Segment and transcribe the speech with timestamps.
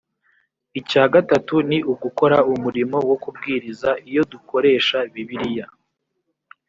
[0.79, 5.65] icya gatatu ni ugukora umurimo wo kubwiriza iyo dukoresha bibiliya